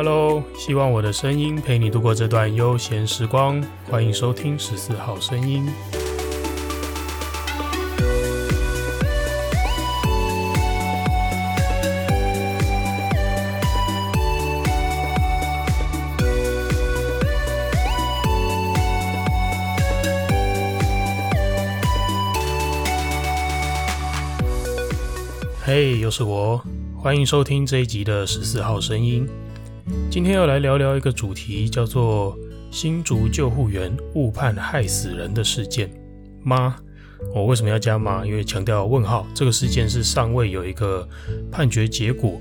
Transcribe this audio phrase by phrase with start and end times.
[0.00, 3.60] Hello，希望我的声音陪你度过这段悠闲时光。
[3.90, 5.66] 欢迎收听十四号声音。
[25.60, 26.62] 嘿，hey, 又是我，
[26.96, 29.28] 欢迎收听这一集的十四号声音。
[30.10, 32.36] 今天要来聊聊一个主题，叫做
[32.70, 35.90] 新竹救护员误判害死人的事件
[36.42, 36.76] 吗？
[37.34, 38.24] 我为什么要加吗？
[38.24, 41.06] 因为强调问号，这个事件是尚未有一个
[41.50, 42.40] 判决结果，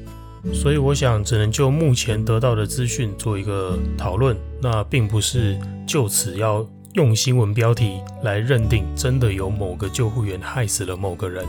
[0.54, 4.38] 所以我想只能就目前得到的资讯做一个讨论。
[4.62, 11.46] 那并不是就此要用新闻标题来认定真的有某个救护员害死了某个人。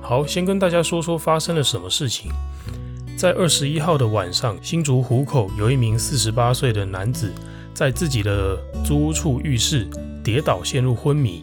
[0.00, 2.30] 好，先跟大家说说发生了什么事情。
[3.16, 7.32] 在二十一号的晚上，新竹湖口有一名四十八岁的男子，
[7.72, 9.88] 在自己的租屋处浴室
[10.22, 11.42] 跌倒，陷入昏迷。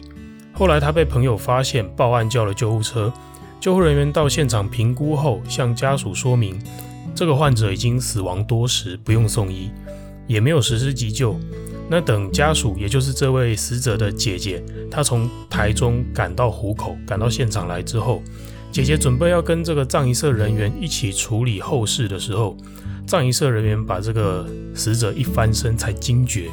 [0.52, 3.12] 后来他被朋友发现，报案叫了救护车。
[3.58, 6.60] 救护人员到现场评估后，向家属说明，
[7.14, 9.70] 这个患者已经死亡多时，不用送医，
[10.26, 11.40] 也没有实施急救。
[11.88, 18.22] 那等家属，也就是这位死者的姐姐，她从台中赶到湖口，赶到现场来之后。
[18.72, 22.56] 姐姐准备要跟这个葬仪社人员一起处理后事的时候，
[23.06, 26.48] 葬仪社人员把这个死者一翻身才惊觉，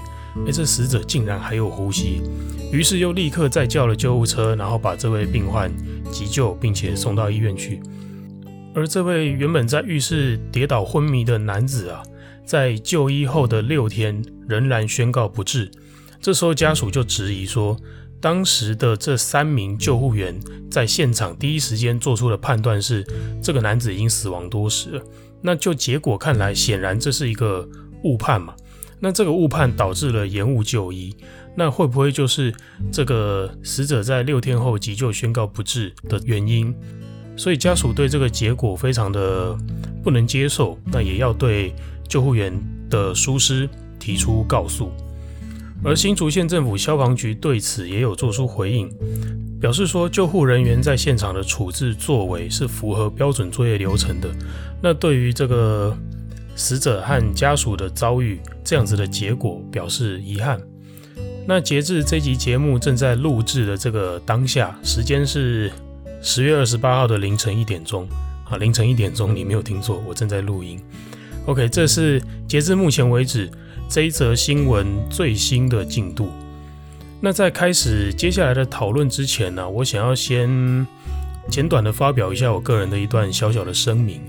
[0.46, 2.22] 哎，这死者竟然还有呼吸，
[2.74, 5.72] 于是又立刻再叫了救护车，然后把这位病患
[6.12, 7.80] 急救，并且送到医院去。
[8.76, 12.04] 而这位原本在浴室跌倒昏迷的男子啊，
[12.46, 15.72] 在就医后的六天仍然宣告不治，
[16.22, 17.78] 这时候家属就质疑说，
[18.22, 20.38] 当时的这三名救护员
[20.70, 23.06] 在现场第一时间做出的判断是，
[23.42, 25.04] 这个男子已经死亡多时了。
[25.42, 27.68] 那就结果看来，显然这是一个
[28.04, 28.54] 误判嘛。
[29.00, 31.16] 那这个误判导致了延误就医，
[31.56, 32.54] 那会不会就是
[32.92, 36.76] 这个死者在六天后急救宣告不治的原因？
[37.38, 39.58] 所以家属对这个结果非常的
[40.04, 41.74] 不能接受，那也要对
[42.10, 42.54] 救护员
[42.90, 44.92] 的疏失提出告诉。
[45.84, 48.92] 而新竹县政府消防局对此也有做出回应，
[49.62, 54.30] 表示说救护人员在现场的处置作为是符合标准作业流程的。
[54.82, 55.96] 那对于这个
[56.56, 60.62] 死者和家属的遭遇这样子的结果表示遗憾。
[61.48, 65.72] 那截至这集节目正在录制的这个当下，时间是
[66.22, 68.08] 十月二十八号的凌晨一点钟
[68.44, 70.78] 啊，凌晨一点钟，你没有听错，我正在录音。
[71.46, 73.50] OK，这是截至目前为止。
[73.90, 76.30] 这一则新闻最新的进度。
[77.20, 80.86] 那在开始接下来的讨论之前呢，我想要先
[81.50, 84.22] 简短的发表一下我个人的一段小小的声明。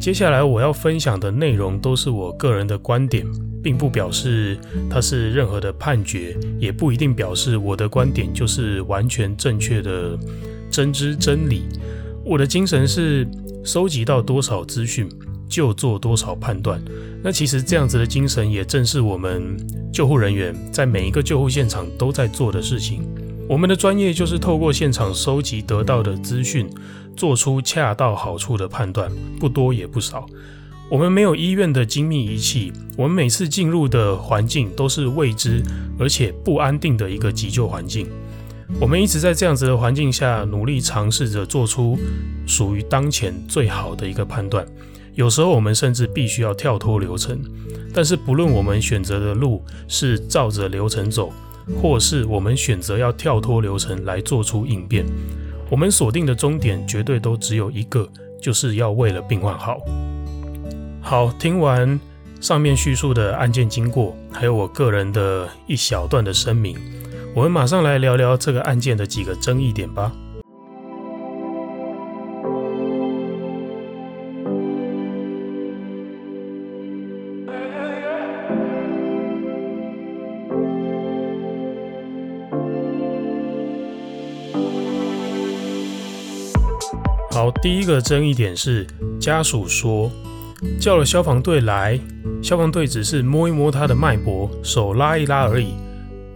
[0.00, 3.24] 接下来我要分享的内容都是我个人的观点，
[3.62, 4.58] 并不表示
[4.90, 10.18] 它是任何的判决，也不一定表示我的观点就是完全正确的
[10.68, 11.62] 真知真理。
[12.24, 13.26] 我的精神是
[13.64, 15.08] 收集到多少资讯，
[15.48, 16.82] 就做多少判断。
[17.22, 19.56] 那其实这样子的精神，也正是我们
[19.92, 23.02] 救护人员在每一个救护现场都在做的事情。
[23.48, 26.68] 我们的专业就是透过现场收集得到的资讯，
[27.16, 30.26] 做出恰到好处的判断，不多也不少。
[30.88, 35.62] 我们没有医院的精密仪器，我们每次进入的环境都是未知
[35.98, 38.06] 而且不安定的一个急救环境。
[38.80, 41.96] 我们一直在这样子的环境下，努力尝试着做出
[42.46, 44.66] 属于当前最好的一个判断。
[45.16, 47.40] 有时候我们甚至必须要跳脱流程，
[47.92, 51.32] 但是不论我们选择的路是照着流程走，
[51.80, 55.06] 或是我们选择要跳脱流程来做出应变，
[55.70, 58.06] 我们锁定的终点绝对都只有一个，
[58.42, 59.78] 就是要为了病患好。
[61.00, 61.98] 好，听完
[62.38, 66.76] 上面叙述的案件经过，还有我个人的一小段的声明，
[67.34, 70.12] 我们马上来聊聊这个案件的几个争议点吧。
[87.36, 88.86] 好，第一个争议点是
[89.20, 90.10] 家属说
[90.80, 92.00] 叫了消防队来，
[92.42, 95.74] 消防队只是摸一摸他的脉搏，手拉一拉而已，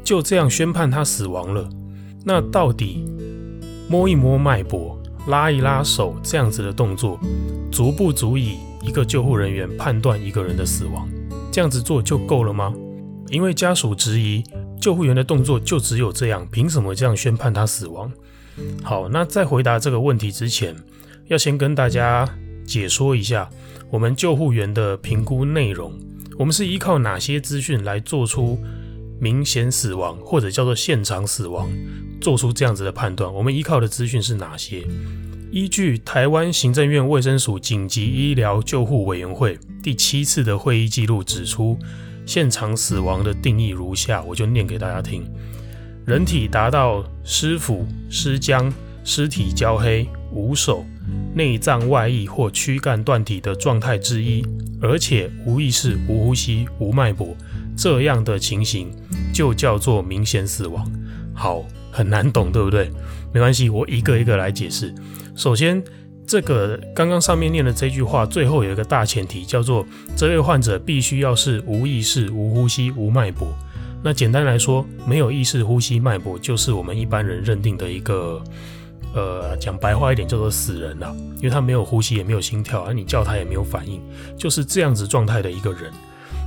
[0.04, 1.66] 就这样宣判他死亡了。
[2.22, 3.06] 那到底
[3.88, 7.18] 摸一摸脉搏、拉一拉手这样子的动作，
[7.72, 11.08] 足不足以一个救护人员判断一个人的死亡？
[11.50, 12.74] 这样子做就够了吗？
[13.30, 14.44] 因为家属质疑
[14.78, 18.12] 救护员的动作就只有这样，凭什么这样宣判他死亡？
[18.82, 20.74] 好，那在回答这个问题之前，
[21.28, 22.28] 要先跟大家
[22.64, 23.48] 解说一下
[23.90, 25.92] 我们救护员的评估内容。
[26.38, 28.58] 我们是依靠哪些资讯来做出
[29.20, 31.70] 明显死亡或者叫做现场死亡，
[32.20, 33.32] 做出这样子的判断？
[33.32, 34.82] 我们依靠的资讯是哪些？
[35.52, 41.76] 依据台湾行政院卫生署紧急医疗救护委员会第七次的会议记录指出，
[42.24, 45.24] 现场死亡的定义如下，我就念给大家听：
[46.06, 48.72] 人体达到湿腐、尸僵、
[49.04, 50.84] 尸体焦黑、无手、
[51.34, 54.44] 内脏外溢或躯干断体的状态之一，
[54.80, 57.36] 而且无意识、无呼吸、无脉搏，
[57.76, 58.90] 这样的情形
[59.32, 60.84] 就叫做明显死亡。
[61.34, 62.90] 好，很难懂，对不对？
[63.32, 64.92] 没关系，我一个一个来解释。
[65.36, 65.82] 首先，
[66.26, 69.86] 这个刚刚上面念的这句话，最后有一个大前提，叫做
[70.16, 73.48] 这位患者必须要是无意识、无呼吸、无脉搏。
[74.02, 78.42] 那简单来说，没有意识、呼吸、脉搏，就是我们一般人认定的一个，
[79.14, 84.00] 呃，讲白话一点叫做死人了，因为他没有呼吸，也没有心跳，而你叫他也没有反应，
[84.38, 85.92] 就是这样子状态的一个人。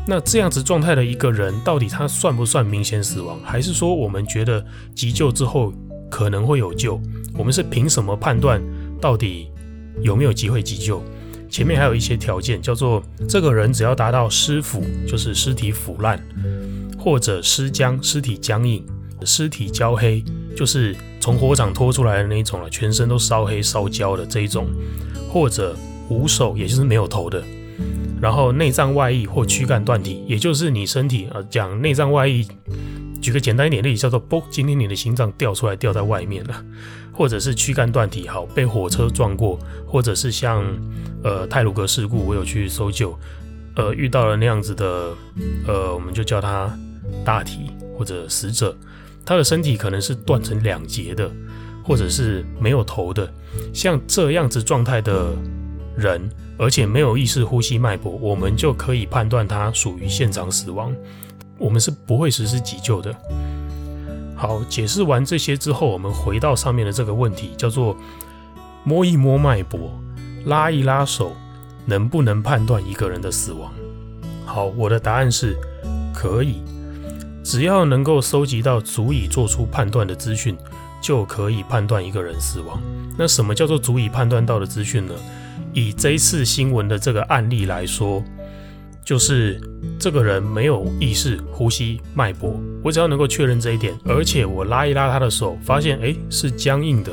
[0.05, 3.39] 那这样子状态的一个人，到底他算不算明显死亡？
[3.43, 4.65] 还是说我们觉得
[4.95, 5.71] 急救之后
[6.09, 6.99] 可能会有救？
[7.37, 8.61] 我们是凭什么判断？
[8.99, 9.49] 到底
[10.01, 11.03] 有没有机会急救？
[11.53, 16.19] 前面还有一些条件，叫做这个人只要达到尸腐，就是尸体腐烂，
[16.97, 18.83] 或者尸僵，尸体僵硬，
[19.23, 20.23] 尸体焦黑，
[20.57, 24.65] 就是从火场拖出来的那一种了，全身都烧黑烧焦的这一种，
[25.29, 25.77] 或者
[26.09, 27.43] 无手，也就是没有头的，
[28.19, 32.47] 然后内脏外溢或躯干断体，也就是你身体呃讲内脏外溢。
[33.21, 36.65] 举个简单一点例子，叫做“嘣”，今天你的心脏掉出来，掉在外面了，
[37.13, 39.57] 或者是躯干断体，好，被火车撞过，
[39.87, 40.65] 或者是像
[41.23, 43.17] 呃泰鲁格事故，我有去搜救，
[43.75, 45.13] 呃遇到了那样子的，
[45.67, 46.71] 呃我们就叫他
[47.23, 48.75] 大体或者死者，
[49.25, 51.31] 他的身体可能是断成两截的，
[51.83, 53.31] 或者是没有头的，
[53.73, 55.31] 像这样子状态的
[55.95, 60.93] 人，而且没有意识、呼吸、脉搏，我们就可以判断他属于现场死亡。
[61.57, 63.15] 我们是不会实施急救的。
[64.35, 67.95] 好，解释完这些之后，我们回到上面的这个问题，叫做
[68.83, 69.97] 摸一摸脉搏，
[70.45, 71.35] 拉一拉手，
[71.85, 73.71] 能不能判断一个人的死亡？
[74.45, 75.55] 好，我的答案是
[76.13, 76.61] 可以，
[77.43, 80.57] 只要能够收集到足以做出判断的资讯，
[81.01, 82.81] 就可以判断一个人死亡。
[83.17, 85.13] 那什么叫做足以判断到的资讯呢？
[85.73, 88.23] 以这一次新闻的这个案例来说。
[89.05, 89.59] 就是
[89.99, 97.11] 这个人没有意识、呼吸、脉搏，我只要能够确认这一点，而且我拉一拉他的手，发现诶是僵硬的，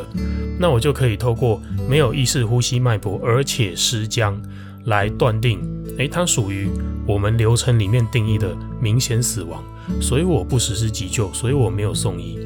[0.60, 4.38] 那我就可以透过没有意识、呼吸、脉搏，而且尸僵
[4.84, 5.58] 来断定，
[5.96, 6.68] 诶他属于
[7.06, 9.64] 我们流程里面定义的明显死亡，
[10.00, 12.38] 所以我不实施急救，所以我没有送医。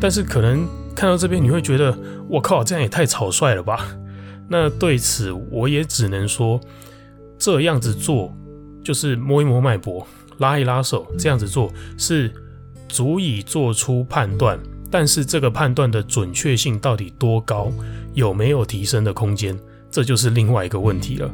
[0.00, 1.98] 但是可能看到这边你会觉得，
[2.28, 3.88] 我靠，这样也太草率了吧？
[4.48, 6.60] 那对此我也只能说。
[7.40, 8.36] 这样子做
[8.82, 10.04] 就是摸一摸脉搏，
[10.38, 12.32] 拉一拉手，这样子做是
[12.88, 14.58] 足以做出判断，
[14.90, 17.70] 但是这个判断的准确性到底多高，
[18.14, 19.58] 有没有提升的空间，
[19.90, 21.30] 这就是另外一个问题了。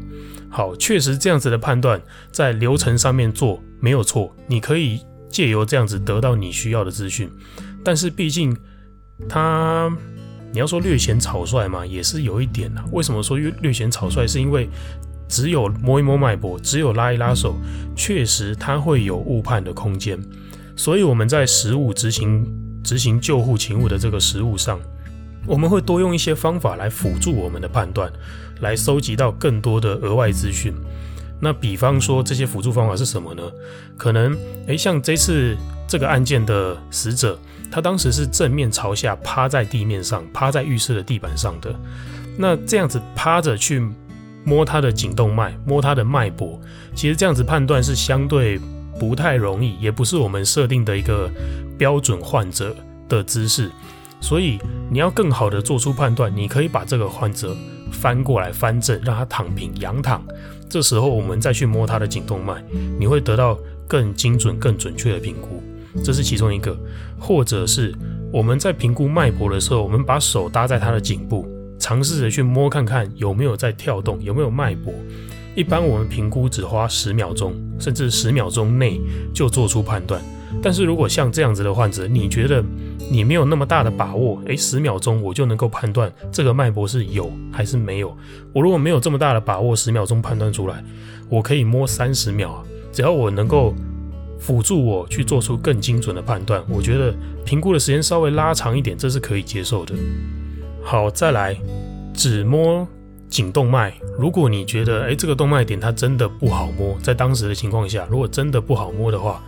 [0.48, 7.28] 好，确实这样子的判断在流程上面做没有错，你可以借由这样子得到你需要的资讯，
[7.84, 8.56] 但是毕竟
[9.28, 9.92] 它，
[10.52, 12.80] 你要说略显草率嘛，也是有一点的。
[12.92, 14.26] 为什么说略略显草率？
[14.26, 14.68] 是因为
[15.28, 17.56] 只有摸一摸脉搏，只有拉一拉手，
[17.96, 20.16] 确实它会有误判的空间。
[20.76, 22.46] 所以我们在实务执行
[22.84, 24.78] 执行救护勤务的这个实务上，
[25.46, 28.12] 我们会多用一些方法来辅助我们的判断，
[28.60, 30.72] 来收集到更多的额外资讯。
[31.40, 33.42] 那比方说这些辅助方法是什么呢？
[33.96, 34.36] 可能
[34.66, 35.56] 诶，像这次
[35.88, 37.38] 这个案件的死者，
[37.70, 41.74] 他当时是正面朝下趴在地面上，趴在浴室的地板上的。
[42.36, 43.82] 那这样子趴着去。
[44.46, 46.60] 摸他的颈动脉，摸他的脉搏，
[46.94, 48.60] 其实这样子判断是相对
[49.00, 51.30] 不太容易，也不是我们设定的一个
[51.78, 52.74] 标准患者
[53.08, 53.70] 的姿势。
[54.20, 54.58] 所以
[54.90, 57.54] 你要更好的做出判断，你可以把这个患者
[57.92, 60.24] 翻过来翻正，让他躺平仰躺。
[60.68, 62.64] 这时候我们再去摸他的颈动脉，
[62.98, 65.62] 你会得到更精准、更准确的评估。
[66.02, 66.76] 这是其中一个，
[67.18, 67.94] 或者是
[68.32, 71.46] 我们在评估脉搏的时候，我们把手搭在他的颈部。
[71.78, 74.94] 尝试着去摸看看有没有在跳动，有没有脉搏。
[75.54, 78.98] 一般我们评估只花十秒钟，甚至十秒钟内
[79.34, 80.22] 就做出判断。
[80.62, 82.64] 但是如果像这样子的患者，你觉得
[83.10, 88.16] 你没有那么大的把握，诶，十秒钟我就能够判断这个脉搏是有还是没有。
[88.52, 90.82] 我如果没有这么大的把握，十秒钟判断出来，
[91.28, 93.74] 我可以摸三十秒，只要我能够
[94.38, 99.94] 辅助我去做出更精准的判断，我觉得评估的时间稍微拉长一点，这是可以接受的。
[100.82, 101.56] 好，再来，
[102.12, 102.86] 只摸
[103.34, 109.42] 颈动脉，如果你觉得诶这个动脉点它真的不好摸，在当时的情况下，如果真的不好摸的话，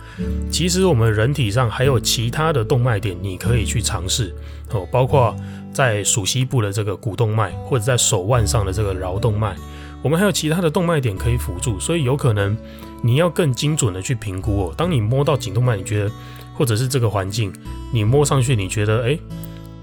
[0.50, 4.34] 其实我们人体上还有其他的动脉点你可以去尝试
[4.72, 5.32] 哦，包括
[5.72, 9.54] 在属膝部的这个股动脉，或者在手腕上的这个桡动脉，
[10.02, 12.56] 我们还有其他的动脉点可以辅助，所以有可能
[13.04, 14.74] 你要更精准的去评估哦。
[14.76, 16.10] 当你摸到颈动脉，你觉得
[16.54, 17.52] 或者是这个环境，
[17.92, 19.20] 你摸上去你觉得诶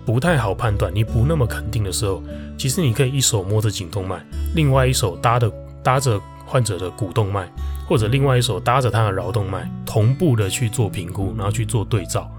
[0.06, 2.22] 不太好判断，你不那么肯定的时候，
[2.58, 4.24] 其实你可以一手摸着颈动脉，
[4.56, 7.48] 另外一手搭的搭着患者的股动脉，
[7.88, 12.30] 或者另外一手搭着他的桡动脉，同步的去做评估，然后去做对照。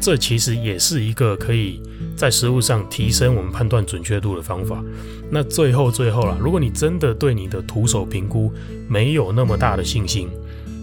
[0.00, 1.82] 这其实也是一个可以
[2.16, 4.82] 在实物上提升我们判断准确度的方法。
[5.30, 8.52] 那最后最后啦，如果你真的对你的徒手评估
[8.88, 10.28] 没有那么大的信心，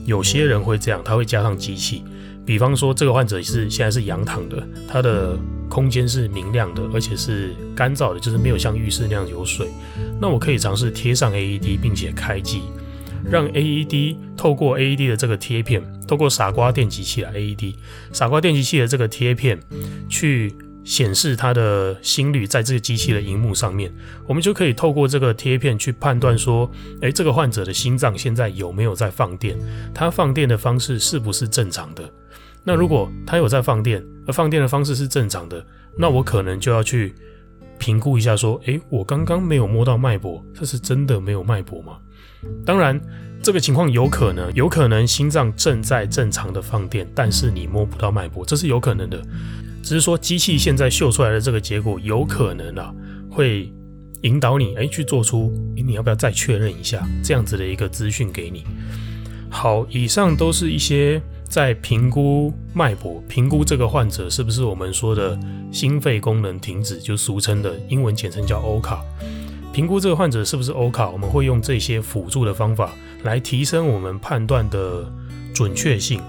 [0.06, 2.04] 有些人会这样，他会加上机器。
[2.46, 5.38] 比方说，这个患者是现在是仰躺的，他的
[5.70, 9.68] 空间是明亮的，而且是干燥的，就是没有像浴室那样有水。
[10.20, 12.62] 那我可以尝试贴上 AED，并且开机，
[13.24, 17.76] 让 AED 透过 AED 的这个贴片，透过傻瓜电极器啊，AED
[18.12, 19.60] 傻瓜电极器的这个贴片
[20.10, 20.54] 去。
[20.86, 23.90] 显示他的心率在这个机器的荧幕上面，
[24.28, 26.70] 我们就可以透过这个贴片去判断说，
[27.00, 29.58] 诶，这个患者的心脏现在有没有在放电？
[29.94, 32.04] 他放电的方式是不是正常的？
[32.64, 35.66] 那如果他有在放电，而放电的方式是正常的，
[35.98, 37.14] 那我可能就要去
[37.78, 41.98] 评估一下说，诶，我刚刚没有摸到脉搏，这是真的没有脉搏吗？
[42.66, 43.00] 当然，
[43.42, 49.22] 这个情况有可能，有可能心脏正在正常的放电，但是你摸不到脉搏，这是有可能的。
[49.82, 52.94] 只是说，机器现在秀出来的这个结果，有可能啊，
[53.30, 53.70] 会
[54.22, 58.64] 引导你哎去做出，你要不要再确认一下这样子的一个资讯给你。
[59.50, 61.22] 好，以上都是一些
[61.54, 65.40] 在评估脉搏、评估这个患者是不是我们说的
[65.72, 69.04] 心肺功能停止，就俗称的英文简称叫 O 卡。
[69.72, 75.06] 评估这个患者是不是 O 卡我们会用这些辅助的方法来提升我们判断的
[75.54, 76.20] 准确性。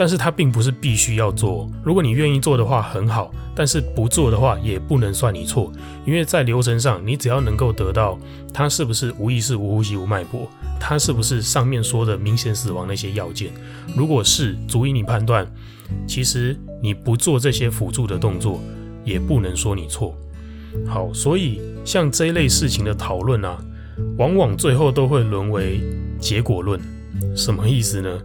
[0.00, 5.70] 但是它并不是必须要做，如果你愿意做的话很好，但是不做的话也不能算你错，
[6.06, 8.18] 因为在流程上，你只要能够得到
[8.50, 10.48] 它是不是无意识、无呼吸、无脉搏，
[10.80, 13.50] 它是不是上面说的明显死亡那些要件，
[13.94, 15.46] 如果是足以你判断，
[16.06, 18.58] 其实你不做这些辅助的动作，
[19.04, 20.16] 也不能说你错。
[20.88, 23.62] 好，所以像这一类事情的讨论啊，
[24.16, 25.82] 往往最后都会沦为
[26.18, 26.80] 结果论，
[27.36, 28.18] 什么意思呢？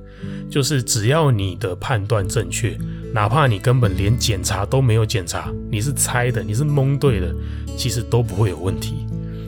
[0.50, 2.78] 就是只要你的判断正确，
[3.14, 7.34] 哪怕你根本连检查都没有检查，你是猜的，你是蒙对的，
[7.78, 9.06] 其实都不会有问题。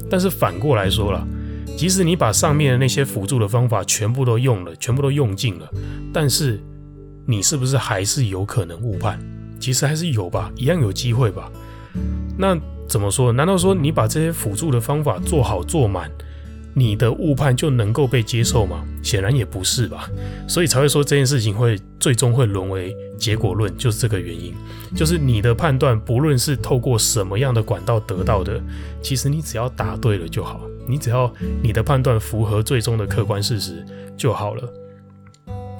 [0.09, 1.25] 但是反过来说了，
[1.77, 5.69] 即使你把上面的那些辅助的方法全部都用了，全部都用尽了，
[6.13, 6.59] 但是
[7.25, 9.19] 你是不是还是有可能误判？
[9.59, 11.51] 其实还是有吧，一样有机会吧。
[12.37, 13.31] 那怎么说？
[13.31, 16.09] 难道说你把这些辅助的方法做好做满？
[16.77, 18.85] 你的误判就能够被接受吗？
[19.01, 20.07] 显然也不是吧，
[20.47, 24.53] 所以才会说这件事情会最终会沦为结果论，就是这个原因。
[24.95, 28.61] 就是你的判断，不论是透过什么样的管道得到的，
[29.01, 33.83] 其实你只要答对了就好，你只要你的判断符合最终的客观事实
[34.15, 34.63] 就好了。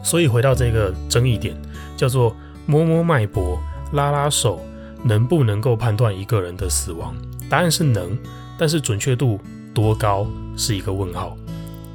[0.04, 1.56] 所以回到这个争议点，
[1.96, 2.36] 叫做
[2.66, 3.60] 摸摸脉搏、
[3.94, 4.60] 拉拉手，
[5.04, 7.16] 能不能够判断一个人的死亡？
[7.48, 8.18] 答案是能，
[8.58, 9.40] 但是准确度
[9.76, 10.26] 多高？
[10.58, 11.38] 是一个问号，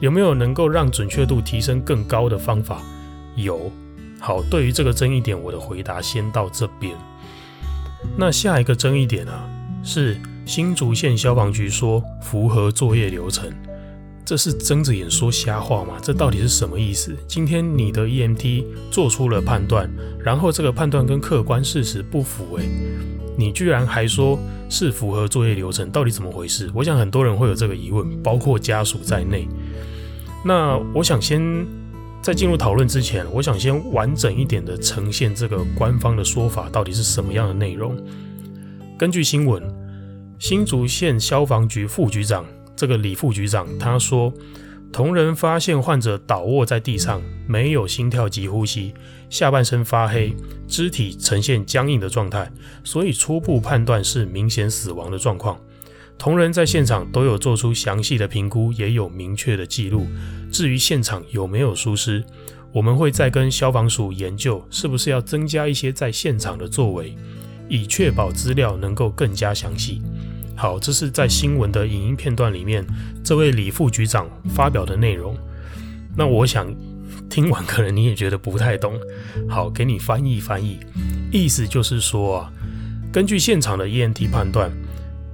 [0.00, 2.80] 有没有能够让准确度提升更高的方法？
[3.36, 3.70] 有。
[4.18, 6.96] 好，对于这个争议点，我的回答先到这边。
[8.16, 9.48] 那下一个争议点啊，
[9.82, 10.16] 是
[10.46, 13.52] 新竹县消防局说符合作业流程，
[14.24, 15.94] 这是睁着眼说瞎话吗？
[16.00, 17.16] 这到底是什么意思？
[17.26, 19.90] 今天你的 EMT 做出了判断，
[20.20, 22.68] 然后这个判断跟客观事实不符，诶，
[23.36, 24.38] 你居然还说？
[24.68, 26.70] 是符合作业流程，到底怎么回事？
[26.74, 29.46] 我想很多人会有这个疑问，包括家属在内。
[30.42, 31.42] 那我想先
[32.22, 37.94] 在进入讨论之前，我想先完整一点的呈现这个官方的说法到底是什么样的内容。
[38.98, 39.62] 根据新闻，
[40.38, 44.32] 新竹县消防局副局长这个李副局长他说。
[44.92, 48.92] 同仁发现患者倒卧在地上，没有心跳及呼吸，
[49.30, 50.36] 下半身发黑，
[50.68, 52.52] 肢体呈现僵硬的状态，
[52.84, 55.58] 所以初步判断是明显死亡的状况。
[56.18, 60.06] 同仁在现场都有做出详细的评估，也有明确的记录。
[60.52, 62.22] 至于现场有没有疏失，
[62.70, 67.16] 我们会再跟消防署研究，是不是要增加一些在现场的作为，
[67.66, 70.02] 以确保资料能够更加详细。
[70.62, 72.86] 好，这是在新闻的影音片段里面，
[73.24, 75.36] 这位李副局长发表的内容。
[76.16, 76.72] 那我想
[77.28, 78.94] 听完，可能你也觉得不太懂。
[79.48, 80.78] 好，给你翻译翻译，
[81.32, 82.52] 意思就是说啊，
[83.12, 84.70] 根据现场的 E N T 判断，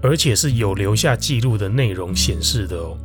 [0.01, 2.97] 而且是有留下记录的内容显示的哦。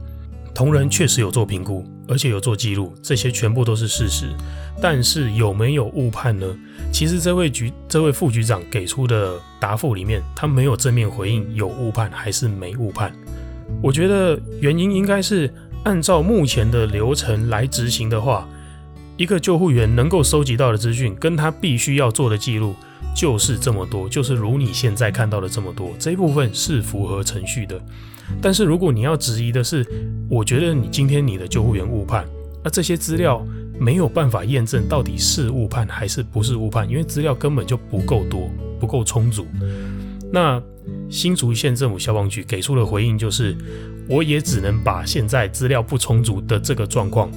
[0.56, 4.28] 同仁确实有做评估，而且有做记录，这些全部都是事实。
[4.82, 6.46] 但是有没有误判呢？
[6.92, 13.14] 其实这位局、这位副局长给出的答复里面，他没有正面回应有误判还是没误判。
[13.82, 15.52] 我觉得原因应该是
[15.84, 18.48] 按照目前的流程来执行的话，
[19.16, 22.76] 一个救护员能够收集到的资讯，跟他必须要做的记录
[23.16, 25.92] 就是这么多，就是如你现在看到的这么多。
[26.00, 27.80] 这一部分是符合程序的。
[28.42, 29.86] 但是如果你要质疑的是，
[30.30, 32.26] 我觉得你今天你的救护员误判，
[32.64, 33.46] 那这些资料
[33.80, 39.46] 没有办法验证到底是误判还是不是误判，因为资料根本就不够多，不够充足。
[40.32, 40.62] 那
[41.10, 43.56] 新竹县政府消防局给出的回应就是，
[44.08, 47.30] 我也只能把现在资料不充足的这个状况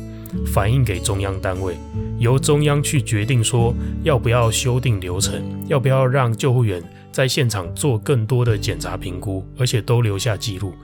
[0.45, 1.77] 反映给中央单位，
[2.19, 10.75] 由中央去决定说要不要修订流程，要不要让救护员在现场做更多的检查评估，而且都留下记录。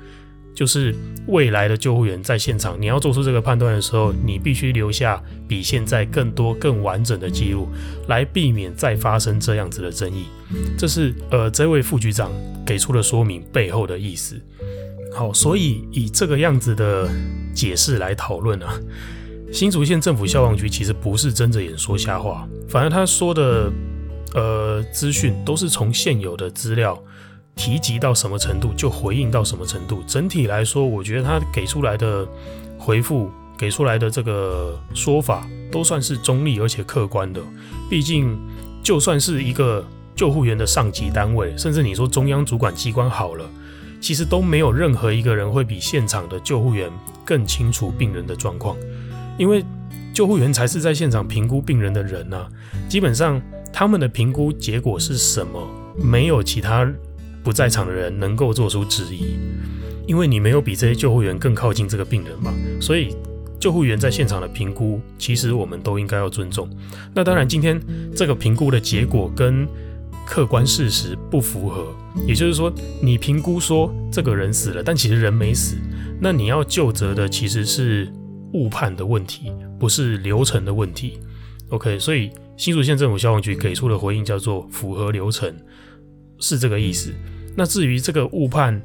[0.54, 0.94] 就是
[1.28, 7.68] 未来的救护员在现场，你要做出这个判断的时候，你必须留下比现在更多、更完整的记录，
[8.06, 10.26] 来避免再发生这样子的争议。
[10.76, 12.30] 这是呃这位副局长
[12.66, 14.38] 给出的说明背后的意思。
[15.14, 17.08] 好，所以以这个样子的
[17.54, 18.78] 解释来讨论啊，
[19.52, 23.70] 新竹县政府消防局其实不是睁着眼说瞎话，反而他说的
[24.34, 27.00] 呃资讯都是从现有的资料。
[27.54, 30.02] 提及到什么程度就回应到什么程度。
[30.06, 32.26] 整体来说，我觉得他给出来的
[32.78, 37.42] 回复，给出来的这个说法都算是中立而且客观的。
[37.90, 38.38] 毕竟，
[38.82, 39.84] 就算是一个
[40.16, 43.46] 救护员的上级单位，甚至你说中央主管机关好了，
[44.00, 46.90] 其实都没有任何一个人会比现场的救护员
[47.22, 48.74] 更清楚病人的状况，
[49.42, 49.64] 因为
[50.14, 52.46] 救护员才是在现场评估病人的人呐。
[52.88, 55.68] 基本上，他们的评估结果是什么，
[56.00, 56.88] 没有其他。
[57.42, 59.34] 不在场的人能够做出质疑，
[60.06, 63.16] 因为你没有比这些救护员更靠近这个病人嘛，所以
[63.58, 66.70] 救护员在现场的评估，其实我们都应该要尊重。
[67.12, 67.80] 那当然，今天
[68.14, 69.66] 这个评估的结果跟
[70.24, 71.92] 客观事实不符合，
[72.24, 75.74] 也就是说，你评估说这个人死了，但其实人没死，
[76.20, 78.08] 那你要就责的其实是
[78.52, 81.18] 误判的问题，不是流程的问题。
[81.70, 85.54] OK，所以新竹县政府消防局给出的回应叫做符合流程。
[86.38, 87.12] 是这个意思。
[87.56, 88.82] 那至于这个误判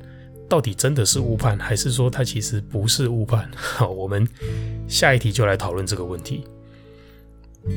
[0.48, 3.50] 到底真的是误判，还是说它其实不是误判？
[3.58, 4.28] 好，我们
[4.88, 6.44] 下一题就来讨论这个问题。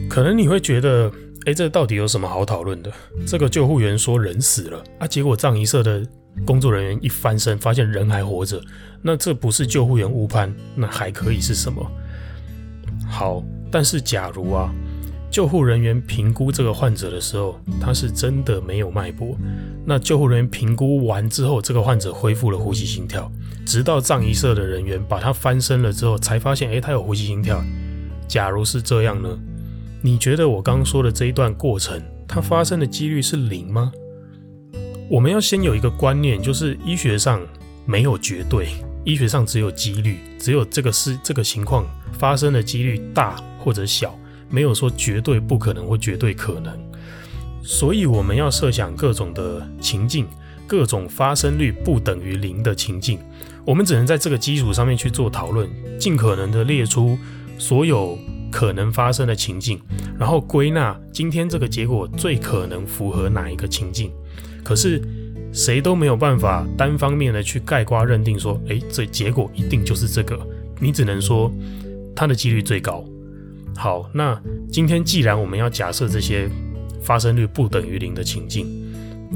[0.09, 1.11] 可能你会觉得，
[1.47, 2.93] 诶，这到底有什么好讨论的？
[3.27, 6.07] 这个救护员说人死了啊，结果葬仪社的
[6.45, 8.63] 工作人员一翻身发现人还活着，
[9.03, 11.85] 那这不是救护员误判，那还可以是什么？
[13.09, 14.73] 好，但是假如啊。
[15.31, 19.37] 救护人员评估这个患者的时候，他是真的没有脉搏。
[19.85, 23.31] 那救护人员评估完之后，这个患者恢复了呼吸心跳，
[23.65, 27.63] 直到葬仪社的人员把他翻身了之后，才发现，诶，他有呼吸心跳。
[28.27, 29.29] 假如是这样呢？
[30.03, 33.93] 你觉得我刚说的这一段过程，它发生的几率是零吗？
[35.09, 37.41] 我们要先有一个观念，就是医学上
[37.87, 38.71] 没有绝对，
[39.05, 44.17] 医学上只有几率，只有这个是这个情况发生的几率大或者小。
[44.53, 46.77] 没有说绝对不可能或绝对可能，
[47.63, 50.27] 所以我们要设想各种的情境，
[50.67, 53.21] 各种发生率不等于零的情境，
[53.65, 57.17] 我们只能在这个基础上面去做讨论，尽可能的列出
[57.59, 58.19] 所有
[58.51, 59.81] 可能发生的情境，
[60.19, 64.11] 然后归纳今天这个结果最可能符合哪一个情境。
[64.65, 65.01] 可是
[65.53, 70.39] 谁都没有办法单方面的去盖瓜认定说，诶，这结果一定就是这个，
[70.79, 71.51] 你只能说
[72.15, 73.05] 它的几率最高。
[73.77, 76.49] 好，那今天既然我们要假设这些
[77.03, 78.67] 发生率不等于零的情境，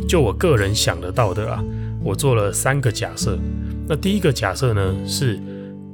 [0.07, 1.65] 就我个人想得到的啊，
[2.03, 3.39] 我做了三个假设。
[3.89, 5.41] 那第一个假设呢，是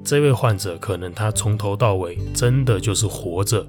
[0.04, 3.66] 这位患者可能他从头到尾真的就是活着，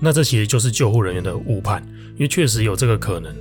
[0.00, 1.82] 那这其实就是救护人员的误判，
[2.14, 3.34] 因为确实有这个可能，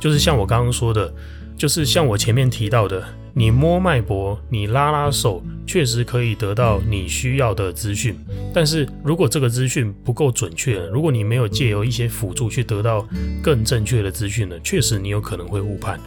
[0.00, 1.12] 就是像我刚刚说的，
[1.56, 3.02] 就是像我前面提到的。
[3.38, 8.16] 你摸脉搏，你拉拉手，确实可以得到你需要的资讯。
[8.54, 13.06] 但是如果这个资讯不够准确，如果你没有借由一些辅助去得到
[13.42, 16.00] 更正确的资讯呢，确实你有可能会误判。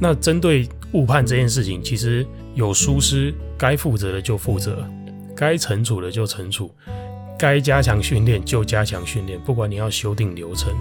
[0.00, 4.82] 那针对误判这件事情，其实有疏失，该负责的就负责，
[5.36, 6.74] 该惩处的就惩处，
[7.38, 9.38] 该加强训练就加强训练。
[9.40, 10.72] 不管你要修订流程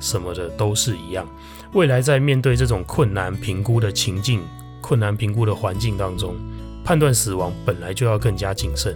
[0.00, 1.26] 什么的，都是一样。
[1.72, 4.40] 未来在面对这种困难评估的情境。
[4.80, 6.36] 困难评估的环境当中，
[6.84, 8.94] 判断死亡本来就要更加谨慎，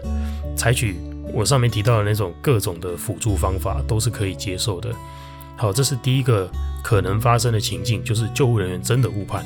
[0.56, 0.96] 采取
[1.34, 4.90] 我上面提到的那种各种的辅助方法都是可以接受的。
[5.56, 6.48] 好，这是第一个
[6.84, 9.44] 可能发生的情境，就是救护人员真的误判。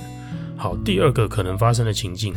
[0.56, 2.34] 好，第二个可能发生的情境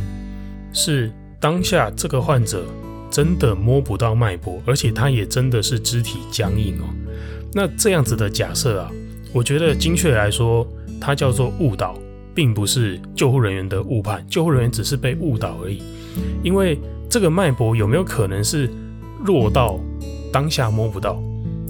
[0.72, 2.64] 是当下这个患者
[3.10, 6.88] 真的摸不到脉搏，而且他也真的是肢体僵硬哦。
[7.52, 8.90] 那这样子的假设啊，
[9.32, 10.66] 我觉得精确来说，
[11.00, 11.98] 它叫做误导，
[12.34, 15.82] 并不是救护人员的误判，救护人员只是被误导而已。
[16.42, 18.68] 因为这个脉搏有没有可能是
[19.24, 19.78] 弱到
[20.32, 21.20] 当下摸不到？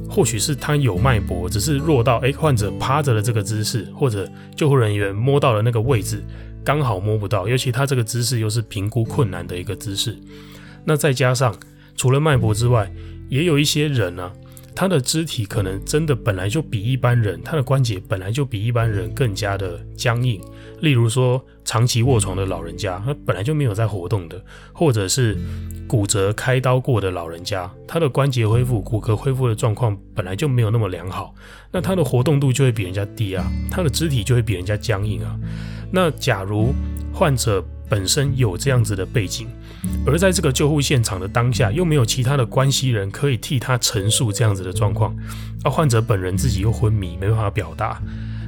[0.09, 6.20] 或许是他有脉搏，只是弱到诶，患者趴着的这个姿势，或者救护人员摸到的那个位置
[6.64, 10.18] 刚好摸不到，尤其他这个姿势又是评估困难的一个姿势。
[10.85, 11.55] 那再加上
[11.94, 12.90] 除了脉搏之外，
[13.29, 14.33] 也有一些人呢、
[14.74, 20.40] 他的肢体可能真的本来就比一般人，他的关节本来就比一般人更加的僵硬。
[20.80, 25.37] 例如说，长期卧床的老人家，他本来就没有在活动的，或者是。
[25.90, 31.35] 骨折开刀过的老人家，他的关节恢复、骨骼恢复的状况本来就没有那么良好，
[31.72, 35.37] 那他的活动度就会比人家低啊，他的肢体就会比人家僵硬啊。
[35.90, 36.72] 那假如
[37.12, 39.48] 患者本身有这样子的背景，
[40.07, 45.14] 而在这个救护现场的当下，又没有其他的关系人可以替他陈述这样子的状况，
[45.64, 48.01] 而患者本人自己又昏迷，没办法表达，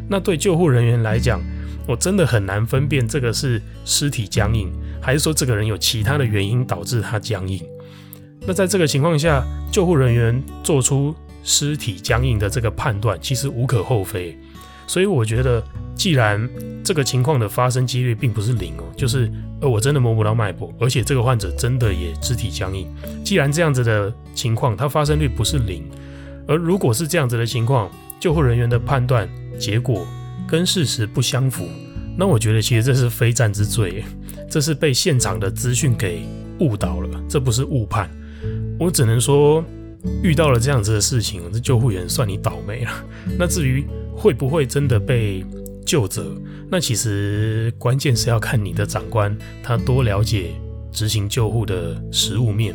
[0.08, 1.40] 那对救护人员来讲，
[1.86, 7.62] 我真的很难分辨这个是尸体僵硬，还是说这个人有其他的原因导致他僵硬。
[8.46, 11.14] 那在这个情况下，救护人员做出
[11.44, 14.36] 尸体僵硬的这个判断，其实无可厚非。
[14.86, 15.62] 所以我觉得，
[15.94, 16.48] 既然
[16.84, 22.86] 这个情况的发生几率并不是零哦，就是呃我真的摸不到脉搏，而且这个患者真的也肢体僵硬。
[23.24, 25.84] 既然这样子的情况，它发生率不是零，
[26.46, 27.90] 而如果是这样子的情况，
[28.20, 30.06] 救护人员的判断结果。
[30.48, 31.66] 跟事实不相符，
[32.14, 34.04] 那我觉得其实这是非战之罪，
[34.50, 36.26] 这是被现场的资讯给
[36.58, 38.10] 误导了，这不是误判。
[38.78, 39.64] 我只能说，
[40.22, 42.90] 遇到了这样子的事情，这救护员算你倒霉了。
[43.38, 43.84] 那至于
[44.14, 45.44] 会不会真的被
[45.84, 46.34] 救责，
[46.70, 50.50] 那其实关键是要看你的长官他多了解
[50.90, 52.74] 执行救护的实务面，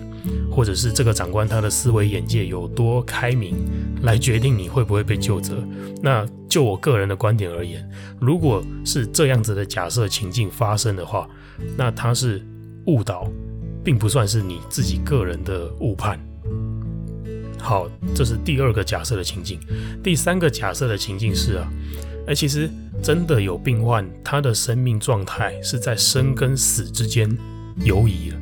[0.51, 3.55] 或者是这个长官他的思维眼界有多开明，
[4.01, 5.63] 来决定你会不会被救责。
[6.01, 7.87] 那就我个人的观点而言，
[8.19, 11.29] 如果是这样子的假设情境发生的话，
[11.77, 12.41] 那他是
[12.85, 13.29] 误导，
[13.83, 16.19] 并不算是你自己个人的误判。
[17.67, 19.60] 好，这是第二个假设的情境。
[20.01, 21.69] 第三个假设的情境是啊，
[22.27, 22.69] 哎，其实
[23.03, 27.30] 真的有病患，他的生命状态是在生跟死之间。
[27.84, 28.38] 游移了，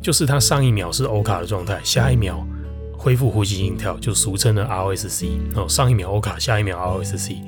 [0.00, 2.46] 就是他上一秒是欧卡的状态，下一秒
[2.92, 5.68] 恢复呼吸心跳，就俗称的 R O S C 哦。
[5.68, 7.42] 上一秒欧卡，下一秒 R O S C，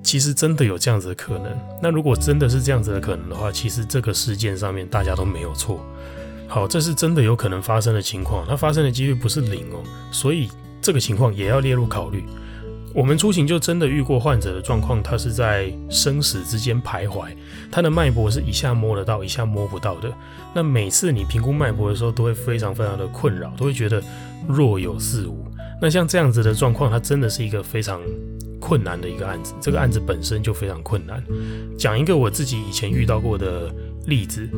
[0.00, 1.58] 其实真的有这样子的可能。
[1.82, 5.84] 那如果真的是这样子的可能的话，其实这个事件上面大家都没有错。
[6.52, 10.50] 好，这是真的有可能发生的情况，它发生的几率不是零哦，所以
[10.82, 12.22] 这个情况也要列入考虑。
[12.92, 17.34] 我们出行就真的遇过患者的状况，他是在生死之间徘徊，
[17.70, 20.12] 他的脉搏是一下摸得到，一下摸不到的。
[20.52, 24.02] 那每次你评估脉搏的时候，都会非常非常的困扰，都会觉得
[24.46, 25.42] 若有似无。
[25.80, 27.98] 那像这样子的状况，它真的是一个非常
[28.60, 29.54] 困难的一个案子。
[29.58, 31.24] 这个案子本身就非常困难。
[31.78, 33.74] 讲一个我自己以前遇到过的
[34.06, 34.48] 例子，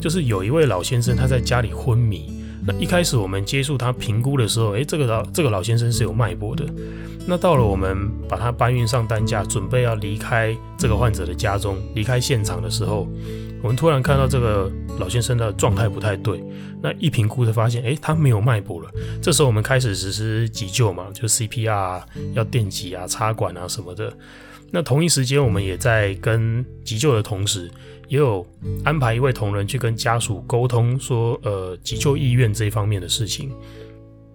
[0.00, 2.32] 就是有一位老先生，他在家里昏迷。
[2.68, 6.64] 那一开始我们接触他评估的时候，诶，这个老这个老先生是有脉搏的。
[7.28, 13.06] 那到了我们把他搬运上担架，准备要离开这个患者的家中，离开现场的时候，
[13.62, 16.42] 我们突然看到这个老先生的状态不太对。
[16.82, 18.90] 那一评估就发现，诶，他没有脉搏了。
[19.22, 22.02] 这时候我们开始实施急救嘛，就 CPR，
[22.34, 24.12] 要电击啊、插管啊什么的。
[24.72, 27.70] 那同一时间，我们也在跟急救的同时。
[28.08, 28.46] 也有
[28.84, 33.50] 安排一位同仁去跟家属沟通，说，呃，急救意愿这一方面的事情。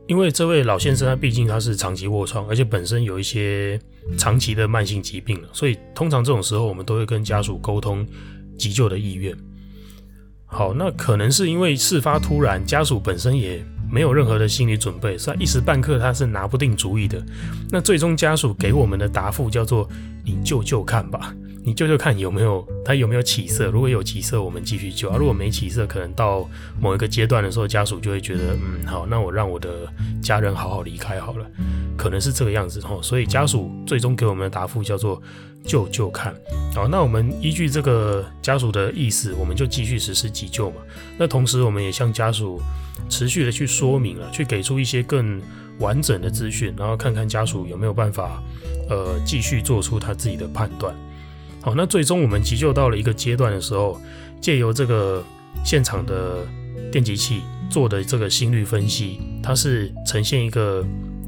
[0.07, 3.79] 因为这位老先生他毕竟他是长期卧床，而且本身有一些
[4.17, 8.05] 长期的慢性疾病了，所以通常这种时候我们都会跟家属沟通
[8.57, 9.34] 急救的意愿。
[10.45, 17.23] 好，那可能是因为事发突然，家属本身也没有任何的心理准备，所以一时半刻他是拿不定主意的。
[17.69, 19.88] 那最终家属给我们的答复叫做
[20.25, 29.69] ：“你救救看吧。”你救救看有没有他有没有起色，如果有起色，我们继续救啊；如果没起色，可能到某一个阶段的时候，家属就会觉得，嗯，好，那我让我的
[30.21, 31.45] 家人好好离开好了，
[31.95, 33.02] 可能是这个样子吼。
[33.02, 35.21] 所以家属最终给我们的答复叫做
[35.63, 36.34] 救救看。
[36.74, 40.78] 好，那我们依据这个家属的意思，我们就继续实施急救嘛。
[41.17, 42.60] 那同时，我们也向家属
[43.08, 45.39] 持续的去说明了，去给出一些更
[45.78, 48.41] 完整的资讯，然后看看家属有没有办法，
[48.89, 50.95] 呃，继续做出他自己的判断。
[51.62, 54.00] 好，那最终我们急救到了一个阶段的时候，
[54.39, 55.24] 借由这个
[55.63, 56.45] 现场的
[56.91, 60.84] 电极器做的这个心率分析，它是呈现一个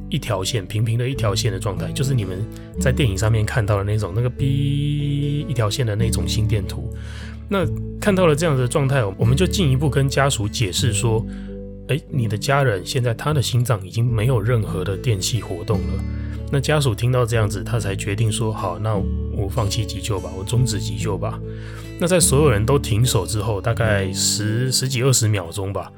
[0.09, 2.43] 一条线平平的一条线的状态，就是你们
[2.79, 6.91] 在电影上面看到的那种那个 B 一条线的那种心电图。
[7.47, 7.65] 那
[8.01, 11.23] 看到了这样的状态，我们就进一步跟家属解释说
[11.89, 16.03] ：“诶，你的家人现在他的心脏已经没有任何的电器活动了。”
[16.51, 18.95] 那家属听到这样子，他才决定说：“好，那
[19.35, 21.39] 我放弃急救吧，我终止急救吧。”
[21.99, 25.91] 那在所有人都停手之后，大概十十几二十秒钟吧，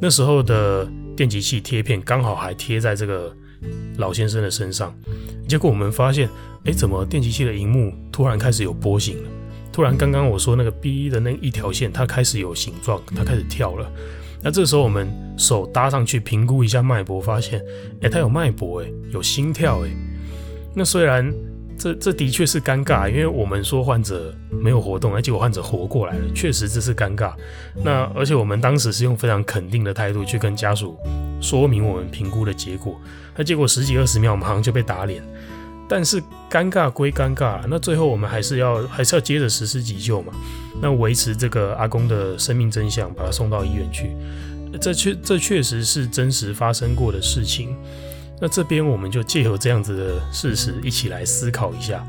[0.00, 3.34] 那时候的电击器贴片刚好还贴在这个
[3.98, 4.94] 老先生的身上，
[5.48, 6.28] 结果我们发现，
[6.64, 9.30] 诶，怎么电击器的荧幕突然开始有波形了？
[9.72, 13.90] 突然，刚刚我说那个 B 的那一条线，它开始有形状，它开始跳了。
[14.42, 17.60] 那这时候我们手搭上去评估一下脉搏，发现，
[18.00, 19.90] 诶，它有脉搏，诶，有心跳，诶。
[20.74, 21.30] 那虽然
[21.78, 27.32] 这这的确是尴尬，因为我们说患者没有活动，而结果患者活过来了，确实这是尴尬。
[27.84, 30.98] 那而且我们当时是用非常肯定的态度去跟家属
[31.40, 32.98] 说明我们评估的结果，
[33.36, 35.22] 那结果十几二十秒，马上就被打脸。
[35.88, 40.32] 但是尴尬归尴尬，那最后我们还是要还是要接着实施急救嘛？
[40.82, 44.10] 那维持这个阿公的生命真相，把他送到医院去。
[44.80, 47.76] 这确这确实是真实发生过的事情。
[48.40, 52.06] 那这边我们就借由这样子的事实，一起来思考一下：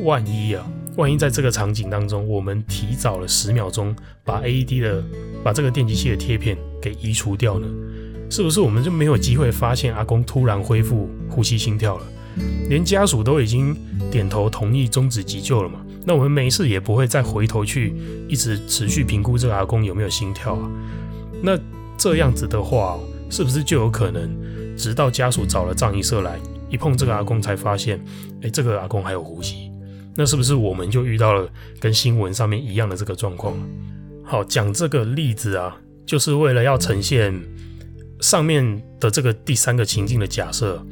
[0.00, 5.04] 万一啊，万一在这个场景当中，我们提早了十秒钟把 AED 的
[5.44, 7.66] 把这个电击器的贴片给移除掉呢？
[8.28, 12.04] 是不是我们就没有机会发现阿公突然恢复呼吸心跳了？
[12.68, 13.76] 连家属都已经
[14.10, 15.80] 点头同意终止急救了嘛？
[16.04, 17.92] 那我们没事也不会再回头去
[18.28, 20.70] 一直持续评估这个阿公有没有心跳啊？
[21.42, 21.58] 那
[21.98, 24.30] 这样子的话，是不是就有可能
[24.80, 26.40] 直到家属找了葬仪社来
[26.70, 28.02] 一碰这个阿公才发现，
[28.40, 29.70] 诶，这个阿公还有呼吸？
[30.16, 33.54] 那是不是我们就遇到了跟新闻上面一样的这个状况？
[34.24, 37.38] 好，讲这个例子啊，就是为了要呈现
[38.20, 40.82] 上面的这个第三个情境的假设。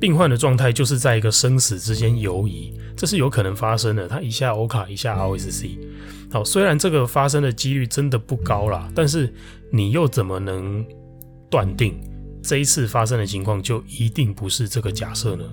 [0.00, 4.06] 病患的状态就是在一个生死之间游移，这是有可能发生的。
[4.06, 5.70] 他一下欧卡，一下 RSC。
[6.30, 9.32] 好，虽然这个发生的几率真的不高啦，但是
[9.72, 10.86] 你又怎么能
[11.50, 11.98] 断定
[12.48, 15.44] 这一次发生的情况就一定不是这个假设呢？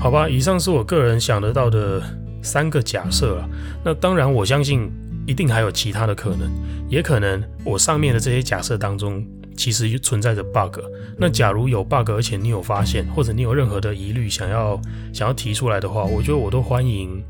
[0.00, 2.02] 好吧，以上是我个人想得到的
[2.42, 3.46] 三个假设啦。
[3.84, 4.90] 那当然，我相信
[5.26, 6.50] 一定还有其他的可能，
[6.88, 9.22] 也可能我上面的这些假设当中。
[9.56, 10.80] 其实存在着 bug。
[11.16, 17.22] 那假如有 bug，而且你有发现，或者你有任何的疑虑想要想要提出来的话，我觉得我都欢迎，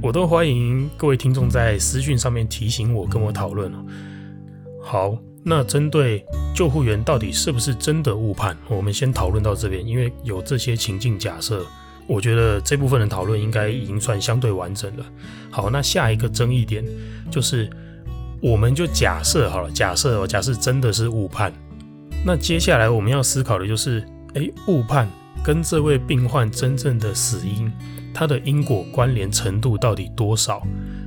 [0.00, 3.72] 我都欢迎各位听众在私讯上面提醒我，跟我讨论。
[4.80, 11.64] 好，那针对救护员到底是不是真的误判，我们先讨论到这边，因为有这些情境假设，
[12.08, 15.06] 我觉得这部分的讨论应该已经算相对完整了。
[15.48, 16.84] 好，那下一个争议点
[17.30, 17.70] 就是。
[18.42, 21.50] 我们就假设好了，假设哦，假设真的是误判，
[22.22, 25.08] 那接下来我们要思考的就是，诶，误判
[25.42, 27.72] 跟这位病患真正的死因，
[28.12, 30.62] 它的因果关联程度到底多少？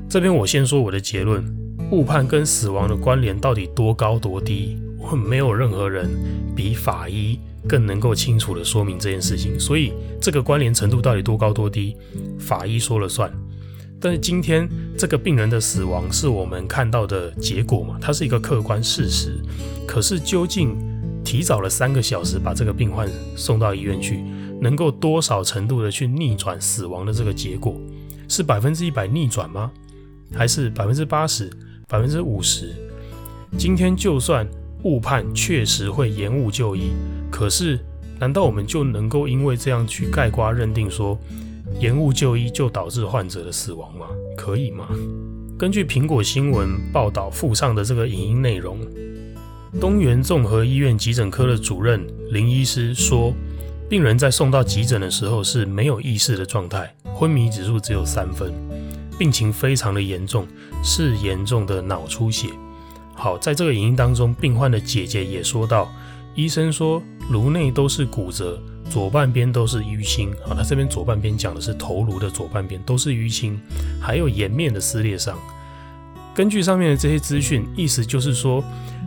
[0.10, 1.46] 这边我先说我的结论，
[1.92, 4.78] 误判跟死亡的关联到底多高多低？
[5.00, 6.08] 我们没有任何人
[6.56, 11.96] 比法医更能够清楚地说明这件事情，所以这个关联程度到底多高多低，
[12.38, 13.32] 法医说了算。
[14.00, 17.98] 但是今天这个病人的死亡是我们看到的结果嘛？
[18.00, 19.38] 它是一个客观事实。
[19.88, 20.78] 可是究竟
[21.24, 24.24] 提早了三个小时把这个病患送到医院去，
[24.62, 27.76] 能够多少程度的去逆转死亡的这个结果？
[28.28, 29.72] 是百分之一百逆转吗？
[30.36, 31.50] 还是百分之八十、
[31.90, 32.72] 百分之五十？
[33.58, 34.48] 今天就算
[34.84, 36.92] 误判确实会延误就医，
[37.32, 37.80] 可是
[38.20, 41.18] 难道我们就能够因为这样去盖瓜认定说？
[41.80, 44.08] 延误就医就导致患者的死亡吗？
[44.38, 44.88] 可以吗？
[45.58, 48.80] 根据苹果新闻报道附上的这个影音内容，
[49.80, 53.34] 东元综合医院急诊科的主任林医师说，
[53.88, 58.52] 病人在送到急诊的时候是没有意识的状态，昏迷指数只有三分，
[59.20, 60.48] 病情非常的严重，
[60.84, 62.48] 是严重的脑出血。
[63.14, 65.92] 好，在这个影音当中，病患的姐姐也说到，
[66.34, 68.60] 医生说颅内都是骨折。
[68.90, 73.60] 左半边都是淤青啊，他这边左半边讲的是头颅的左半边都是淤青，
[74.02, 75.38] 还有颜面的撕裂伤。
[76.34, 78.64] 根据上面的这些资讯，意思就是说，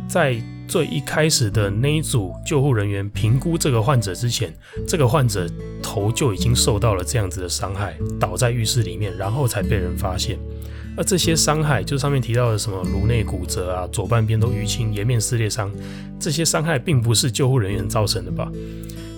[0.07, 0.41] 在
[0.73, 4.51] 最一开始的那一组救护人员评估这个患者之前，
[4.89, 5.47] 这个患者
[5.83, 10.39] 头就已经受到了这样子的伤害，倒在浴室里面，然后才被人发现。
[10.97, 15.71] 而这些伤害，就上面提到的什么颅内骨折啊，左半边都淤青，颜面撕裂伤，
[16.19, 18.51] 这些伤害并不是救护人员造成的吧？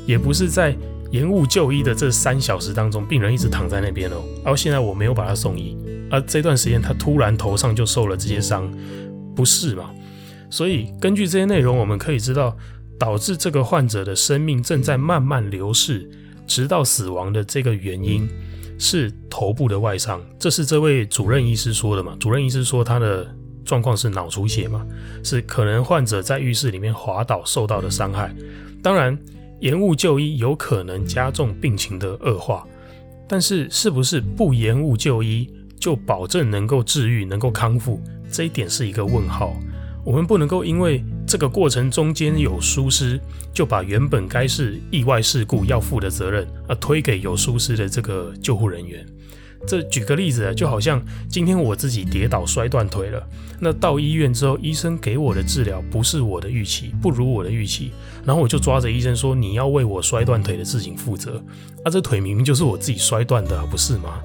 [0.06, 0.76] 也不是在
[1.12, 5.76] 延误就医的这三小时当中，病人一直躺在那边哦，而现在我没有把他送医，
[6.10, 8.68] 而这段时间他突然头上就受了这些伤，
[9.36, 9.92] 不是嘛？
[10.54, 12.56] 所以根据这些内容，我们可以知道，
[12.96, 16.08] 导致这个患者的生命正在慢慢流逝，
[16.46, 18.28] 直到死亡的这个原因，
[18.78, 22.16] 是头部的外伤，这是这位主任医师说的嘛？
[22.20, 23.28] 主任医师说他的
[23.64, 24.86] 状况是脑出血嘛，
[25.24, 28.32] 是可能患者在浴室里面滑倒受到的伤害。
[28.80, 29.18] 当然，
[29.58, 32.64] 延误就医有可能加重病情的恶化，
[33.26, 38.00] 但是是不是不延误就医就保证能够治愈、能够康复？
[38.30, 39.52] 这一点是一个问号。
[40.04, 43.18] 我们不能够因为这个过程中间有疏失，
[43.54, 49.04] 就把原本该是意外事故要负的责任啊推给有疏失的这个救护人员。
[49.66, 53.26] 这举个例子啊，就好像今天我自己跌倒摔断腿了，
[53.58, 57.90] 那到医院之后，医生给我的治疗不是我的预期，不如我的预期，
[58.26, 61.42] 然后我就抓着医生说：“你要为我摔断腿的事情负责。”
[61.82, 64.20] 啊，这腿明明就是我自己摔断的，不是吗？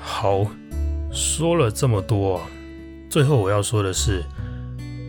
[0.00, 0.44] 好，
[1.12, 2.40] 说了这么多，
[3.08, 4.24] 最后我要说的是。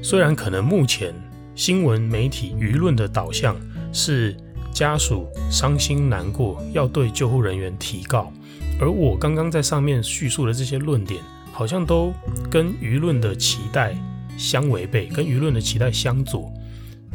[0.02, 1.14] 虽然可能目前
[1.56, 3.56] 新闻媒体舆论的导向
[3.94, 4.36] 是
[4.74, 8.32] 家属伤心难过，要对救护人员提告，
[8.80, 12.14] 而我刚刚在上面叙述的这些论点，好像都
[12.50, 13.96] 跟舆论的期待
[14.38, 16.52] 相违背，跟舆论的期待相左，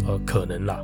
[0.06, 0.80] 呃，可能啦。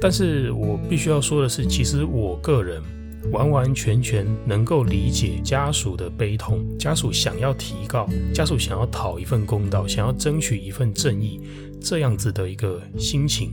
[0.00, 2.82] 但是我必须要说的是，其实我个人。
[3.30, 11.40] 完完全全能够理解家属的悲痛，家属想要提告，家属想要讨一份公道，想要争取一份正义，
[11.80, 13.52] 这样子的一个心情。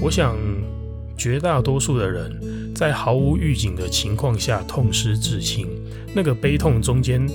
[0.00, 0.36] 我想，
[1.16, 5.66] 绝大多数的人在毫无预警的情况下痛失至亲，
[6.14, 7.26] 那个悲痛中间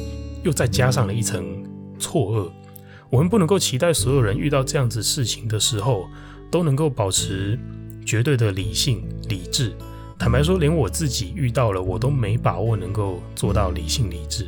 [0.44, 1.64] 又再加上了一层
[1.98, 2.52] 错愕。
[3.10, 6.08] 我们不能够期待所有人遇到这样子事情的时候
[6.50, 7.58] 都能够保持
[8.06, 9.74] 绝对的理性、理智。
[10.22, 14.46] 坦白说，连我自己遇到了，我都没把握能够做到理性理智，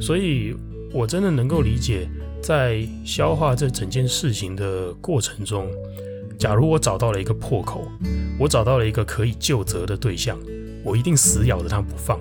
[0.00, 0.56] 所以
[0.94, 2.08] 我真的能够理解，
[2.40, 5.68] 在消化这整件事情的过程中，
[6.38, 7.86] 假如我找到了一个破口，
[8.38, 10.38] 我找到了一个可以救责的对象，
[10.82, 12.18] 我一定死咬着他不放。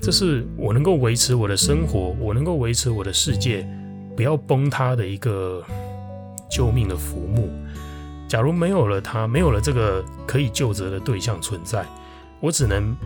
[0.00, 3.68] 这是我能够维持我的生活，我能够维持我的世界
[4.16, 5.62] 不要崩塌的一个
[6.50, 7.50] 救命的浮木。
[8.26, 11.86] 假如没有了他，没有了这个可以救责的对象存在。
[12.40, 12.96] 我只能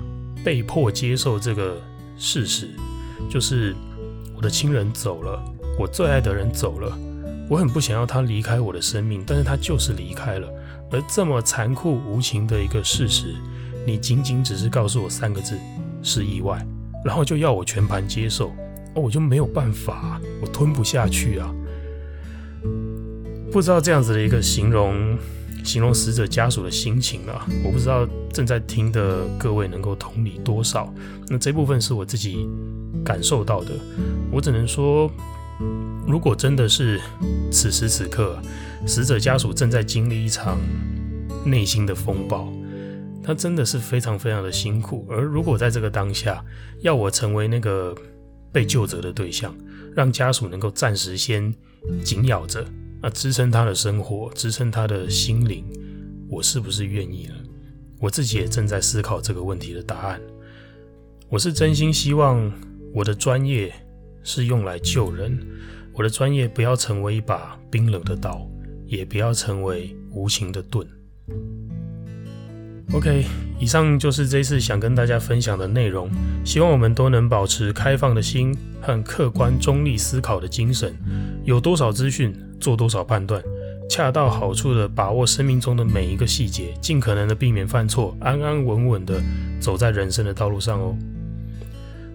[0.44, 1.80] 被迫接受这个
[2.16, 2.68] 事实，
[3.28, 3.74] 就是
[4.36, 5.42] 我的亲人走了，
[5.78, 6.98] 我最爱的人走了，
[7.48, 10.48] 我很不想要他离开我的生命，但是他就是离开了。
[10.90, 13.34] 而这么残酷无情的一个事实，
[13.86, 15.56] 你仅仅只是告诉我三个字，
[16.02, 16.66] 是意外，
[17.04, 18.48] 然后就要我全盘接受，
[18.94, 21.54] 哦，我就没有办法，我吞不下去啊！
[23.52, 25.16] 不知道这样子的一个形容。
[25.62, 30.92] 形容死者家属的心情啊，我不知道正在听的各位能够同理多少。
[31.28, 32.48] 那这部分是我自己
[33.04, 33.72] 感受到的，
[34.30, 35.10] 我只能说，
[36.06, 37.00] 如果真的是
[37.50, 38.40] 此时此刻，
[38.86, 40.58] 死者家属正在经历一场
[41.44, 42.52] 内心的风暴，
[43.22, 45.06] 他真的是非常非常的辛苦。
[45.10, 46.44] 而如果在这个当下，
[46.80, 47.94] 要我成为那个
[48.52, 49.54] 被救责的对象，
[49.94, 51.54] 让家属能够暂时先
[52.04, 52.64] 紧咬着。
[53.02, 55.64] 那支撑他的生活，支撑他的心灵，
[56.28, 57.34] 我是不是愿意呢？
[58.00, 60.20] 我自己也正在思考这个问题的答案。
[61.28, 62.50] 我是真心希望
[62.92, 63.72] 我的专业
[64.22, 65.38] 是用来救人，
[65.92, 68.44] 我的专业不要成为一把冰冷的刀，
[68.86, 70.84] 也不要成为无情的盾。
[72.92, 73.24] OK，
[73.60, 76.10] 以上就是这次想跟大家分享的内容。
[76.44, 80.92] 希望我们都能保持开放的心和客观中立思考的精神。
[81.44, 83.40] 有多少资讯，做多少判断，
[83.90, 89.20] 恰到好处的把握生命中的每一个细节，尽可能的避免犯错，安安稳稳的
[89.61, 90.96] 走在人生的道路上哦。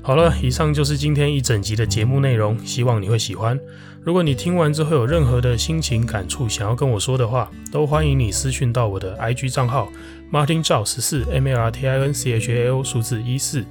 [0.01, 3.59] 好了，以上就是今天一整集的节目内容，希望你会喜欢。
[4.01, 9.89] 如果你听完之后有任何的心情感触想要跟我说的话，都欢迎你私讯到我的 IG 账号
[10.31, 13.65] Martin Chao 十四 M A R T I N C H A L 数字一四，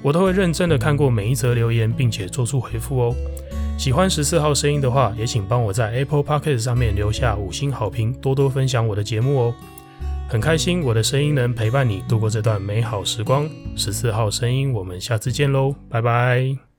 [0.00, 3.14] 我都会认真的看过每一则留言，并且做出回复哦。
[3.80, 9.54] 喜欢十四号声音的话，也请帮我在 Apple Podcast 上面留下五星好评，多多分享我的节目哦。
[10.28, 13.48] 很开心我的声音能陪伴你度过这段美好时光。
[13.76, 16.69] 十四号声音，我们下次见喽，拜拜。